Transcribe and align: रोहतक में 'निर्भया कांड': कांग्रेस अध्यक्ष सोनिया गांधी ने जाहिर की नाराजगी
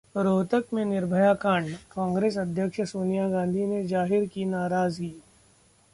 रोहतक 0.15 0.73
में 0.73 0.83
'निर्भया 0.85 1.33
कांड': 1.33 1.75
कांग्रेस 1.91 2.37
अध्यक्ष 2.37 2.81
सोनिया 2.81 3.29
गांधी 3.29 3.65
ने 3.65 3.83
जाहिर 3.87 4.25
की 4.27 4.45
नाराजगी 4.45 5.13